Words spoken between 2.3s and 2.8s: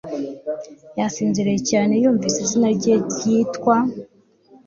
izina